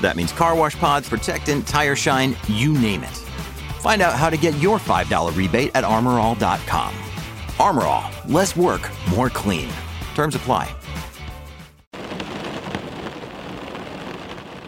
[0.00, 3.16] That means car wash pods, protectant, tire shine, you name it.
[3.80, 6.92] Find out how to get your $5 rebate at armorall.com.
[7.58, 9.68] Armorall, less work, more clean.
[10.14, 10.66] Terms apply.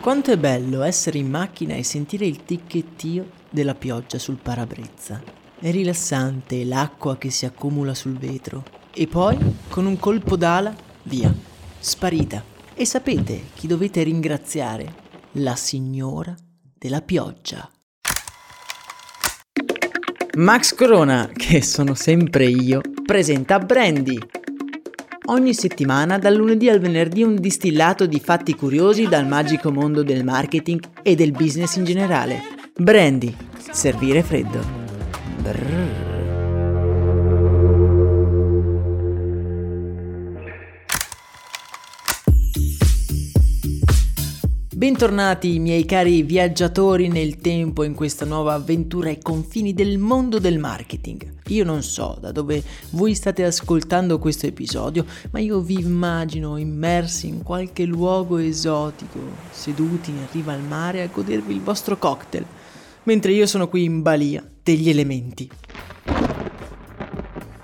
[0.00, 5.20] Quanto è bello essere in macchina e sentire il ticchettio della pioggia sul parabrezza.
[5.58, 8.64] È rilassante l'acqua che si accumula sul vetro.
[8.94, 9.36] E poi,
[9.68, 11.30] con un colpo d'ala, via,
[11.78, 12.42] sparita.
[12.74, 15.09] E sapete chi dovete ringraziare?
[15.34, 16.34] La signora
[16.76, 17.70] della pioggia.
[20.38, 24.18] Max Corona, che sono sempre io, presenta Brandy.
[25.26, 30.24] Ogni settimana, dal lunedì al venerdì, un distillato di fatti curiosi dal magico mondo del
[30.24, 32.40] marketing e del business in generale.
[32.74, 33.32] Brandy,
[33.70, 34.60] servire freddo.
[35.42, 36.09] Brrr.
[44.80, 50.58] Bentornati miei cari viaggiatori nel tempo in questa nuova avventura ai confini del mondo del
[50.58, 51.34] marketing.
[51.48, 57.28] Io non so da dove voi state ascoltando questo episodio, ma io vi immagino immersi
[57.28, 59.18] in qualche luogo esotico,
[59.50, 62.46] seduti in riva al mare a godervi il vostro cocktail,
[63.02, 65.46] mentre io sono qui in balia degli elementi.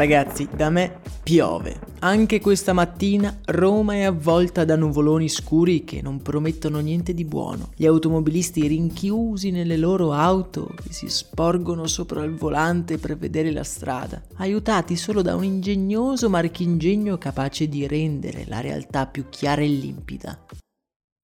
[0.00, 1.78] Ragazzi, da me piove.
[1.98, 7.68] Anche questa mattina Roma è avvolta da nuvoloni scuri che non promettono niente di buono.
[7.76, 13.62] Gli automobilisti rinchiusi nelle loro auto che si sporgono sopra il volante per vedere la
[13.62, 19.68] strada, aiutati solo da un ingegnoso marchingegno capace di rendere la realtà più chiara e
[19.68, 20.46] limpida.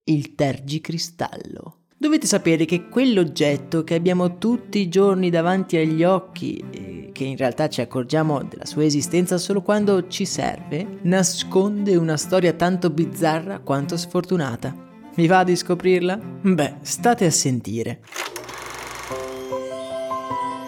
[0.05, 1.79] Il tergicristallo.
[1.97, 6.86] Dovete sapere che quell'oggetto che abbiamo tutti i giorni davanti agli occhi e
[7.17, 12.53] che in realtà ci accorgiamo della sua esistenza solo quando ci serve, nasconde una storia
[12.53, 14.75] tanto bizzarra quanto sfortunata.
[15.15, 16.19] Mi va di scoprirla?
[16.43, 18.01] Beh, state a sentire.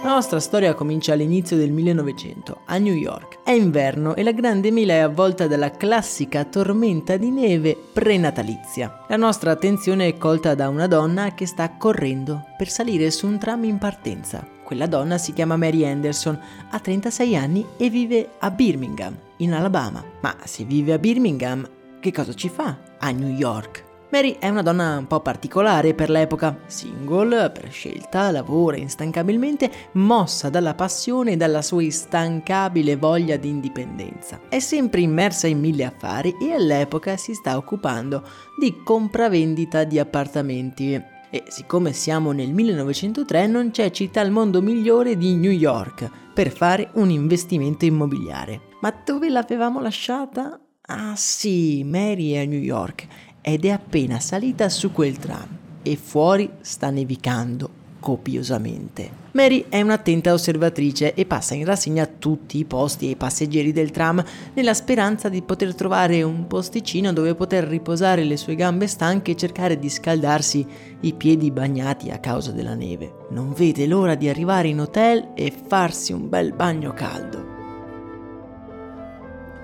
[0.09, 3.41] La nostra storia comincia all'inizio del 1900, a New York.
[3.45, 9.05] È inverno e la grande mela è avvolta dalla classica tormenta di neve prenatalizia.
[9.07, 13.39] La nostra attenzione è colta da una donna che sta correndo per salire su un
[13.39, 14.49] tram in partenza.
[14.65, 16.41] Quella donna si chiama Mary Anderson,
[16.71, 20.03] ha 36 anni e vive a Birmingham, in Alabama.
[20.23, 21.69] Ma se vive a Birmingham,
[22.01, 23.88] che cosa ci fa a New York?
[24.11, 30.49] Mary è una donna un po' particolare per l'epoca, single, per scelta, lavora instancabilmente, mossa
[30.49, 34.41] dalla passione e dalla sua instancabile voglia di indipendenza.
[34.49, 38.23] È sempre immersa in mille affari e all'epoca si sta occupando
[38.59, 40.95] di compravendita di appartamenti.
[41.31, 46.51] E siccome siamo nel 1903 non c'è città al mondo migliore di New York per
[46.51, 48.69] fare un investimento immobiliare.
[48.81, 50.59] Ma dove l'avevamo lasciata?
[50.91, 53.07] Ah sì, Mary è a New York
[53.41, 55.49] ed è appena salita su quel tram
[55.83, 59.27] e fuori sta nevicando copiosamente.
[59.33, 64.25] Mary è un'attenta osservatrice e passa in rassegna tutti i posti ai passeggeri del tram
[64.55, 69.37] nella speranza di poter trovare un posticino dove poter riposare le sue gambe stanche e
[69.37, 70.67] cercare di scaldarsi
[71.01, 73.27] i piedi bagnati a causa della neve.
[73.31, 77.48] Non vede l'ora di arrivare in hotel e farsi un bel bagno caldo.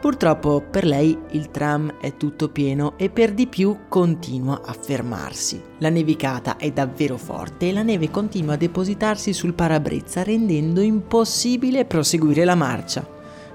[0.05, 5.59] Purtroppo per lei il tram è tutto pieno e per di più continua a fermarsi.
[5.79, 11.87] La nevicata è davvero forte e la neve continua a depositarsi sul parabrezza rendendo impossibile
[11.87, 13.09] proseguire la marcia.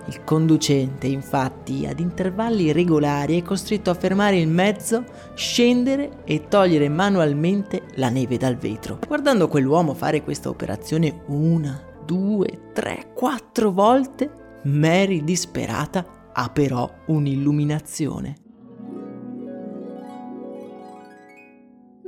[0.07, 5.03] Il conducente, infatti, ad intervalli regolari è costretto a fermare il mezzo,
[5.35, 8.97] scendere e togliere manualmente la neve dal vetro.
[9.07, 18.35] Guardando quell'uomo fare questa operazione una, due, tre, quattro volte, Mary disperata ha però un'illuminazione.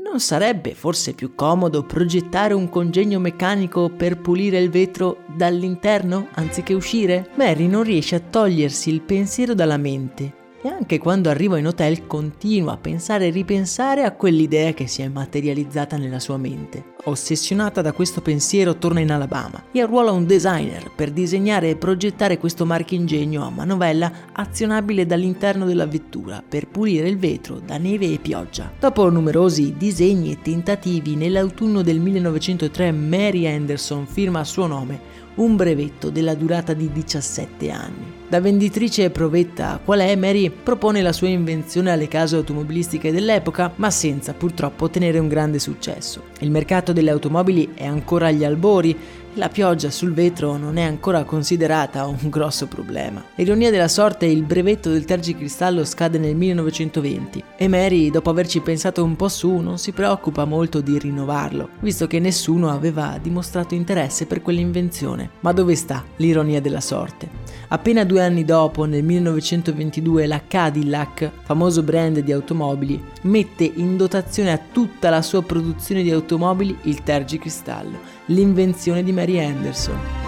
[0.02, 6.74] Non sarebbe forse più comodo progettare un congegno meccanico per pulire il vetro dall'interno anziché
[6.74, 7.30] uscire?
[7.36, 12.06] Mary non riesce a togliersi il pensiero dalla mente e anche quando arriva in hotel
[12.08, 16.94] continua a pensare e ripensare a quell'idea che si è materializzata nella sua mente.
[17.06, 22.38] Ossessionata da questo pensiero torna in Alabama e arruola un designer per disegnare e progettare
[22.38, 28.20] questo marchingegno a manovella azionabile dall'interno della vettura per pulire il vetro da neve e
[28.20, 28.72] pioggia.
[28.80, 35.56] Dopo numerosi disegni e tentativi, nell'autunno del 1903 Mary Anderson firma a suo nome un
[35.56, 38.20] brevetto della durata di 17 anni.
[38.28, 43.90] Da venditrice provetta qual è, Mary propone la sua invenzione alle case automobilistiche dell'epoca, ma
[43.90, 46.24] senza purtroppo ottenere un grande successo.
[46.40, 48.96] Il mercato delle automobili è ancora agli albori
[49.36, 53.24] la pioggia sul vetro non è ancora considerata un grosso problema.
[53.36, 59.04] Ironia della sorte, il brevetto del tergicristallo scade nel 1920 e Mary, dopo averci pensato
[59.04, 64.26] un po' su, non si preoccupa molto di rinnovarlo, visto che nessuno aveva dimostrato interesse
[64.26, 65.30] per quell'invenzione.
[65.42, 67.41] Ma dove sta l'ironia della sorte?
[67.74, 74.52] Appena due anni dopo, nel 1922, la Cadillac, famoso brand di automobili, mette in dotazione
[74.52, 80.21] a tutta la sua produzione di automobili il tergicristallo, l'invenzione di Mary Anderson.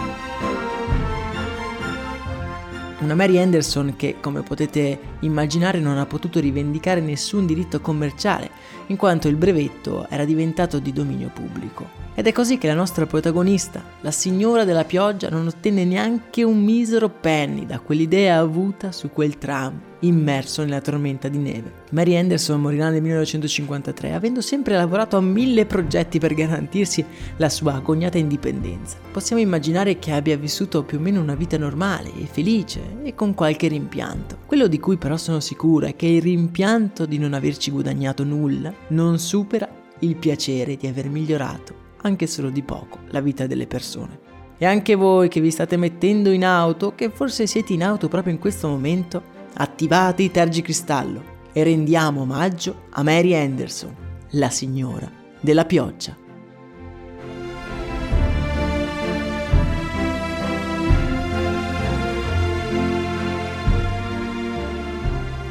[3.03, 8.50] Una Mary Anderson che, come potete immaginare, non ha potuto rivendicare nessun diritto commerciale,
[8.88, 11.85] in quanto il brevetto era diventato di dominio pubblico.
[12.15, 16.63] Ed è così che la nostra protagonista, la signora della pioggia, non ottenne neanche un
[16.63, 21.71] misero penny da quell'idea avuta su quel tram immerso nella tormenta di neve.
[21.91, 27.05] Mary Anderson morirà nel 1953, avendo sempre lavorato a mille progetti per garantirsi
[27.38, 28.97] la sua agognata indipendenza.
[29.11, 33.33] Possiamo immaginare che abbia vissuto più o meno una vita normale e felice e con
[33.33, 34.38] qualche rimpianto.
[34.45, 38.73] Quello di cui però sono sicura è che il rimpianto di non averci guadagnato nulla
[38.88, 39.67] non supera
[39.99, 44.31] il piacere di aver migliorato anche solo di poco, la vita delle persone.
[44.57, 48.33] E anche voi che vi state mettendo in auto, che forse siete in auto proprio
[48.33, 53.95] in questo momento, attivate i tergicristallo e rendiamo omaggio a Mary Anderson,
[54.31, 55.09] la signora
[55.39, 56.21] della pioggia.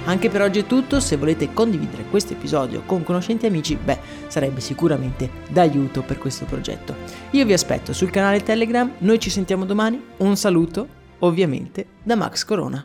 [0.04, 3.98] Anche per oggi è tutto, se volete condividere questo episodio con conoscenti e amici, beh,
[4.26, 6.96] sarebbe sicuramente d'aiuto per questo progetto.
[7.30, 10.88] Io vi aspetto sul canale Telegram, noi ci sentiamo domani, un saluto
[11.20, 12.84] ovviamente da Max Corona.